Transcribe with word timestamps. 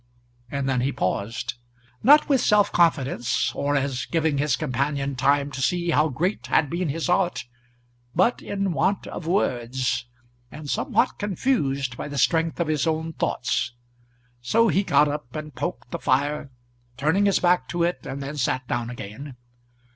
And 0.49 0.67
then 0.67 0.81
he 0.81 0.91
paused; 0.91 1.53
not 2.01 2.27
with 2.27 2.41
self 2.41 2.71
confidence, 2.71 3.51
or 3.53 3.75
as 3.75 4.07
giving 4.07 4.39
his 4.39 4.55
companion 4.55 5.15
time 5.15 5.51
to 5.51 5.61
see 5.61 5.91
how 5.91 6.09
great 6.09 6.47
had 6.47 6.71
been 6.71 6.89
his 6.89 7.07
art, 7.07 7.45
but 8.15 8.41
in 8.41 8.71
want 8.73 9.05
of 9.05 9.27
words, 9.27 10.07
and 10.49 10.67
somewhat 10.67 11.19
confused 11.19 11.97
by 11.97 12.07
the 12.07 12.17
strength 12.17 12.59
of 12.59 12.65
his 12.67 12.87
own 12.87 13.13
thoughts. 13.13 13.73
So 14.41 14.69
he 14.69 14.81
got 14.81 15.07
up 15.07 15.35
and 15.35 15.53
poked 15.53 15.91
the 15.91 15.99
fire, 15.99 16.49
turning 16.97 17.27
his 17.27 17.37
back 17.37 17.67
to 17.67 17.83
it, 17.83 18.03
and 18.03 18.23
then 18.23 18.37
sat 18.37 18.67
down 18.67 18.89
again. 18.89 19.35